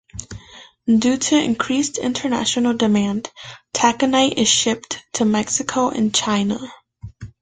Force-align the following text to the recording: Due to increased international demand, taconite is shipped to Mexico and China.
Due 0.87 1.17
to 1.17 1.35
increased 1.35 1.99
international 1.99 2.73
demand, 2.73 3.29
taconite 3.71 4.33
is 4.39 4.47
shipped 4.47 4.97
to 5.13 5.25
Mexico 5.25 5.89
and 5.89 6.11
China. 6.11 6.57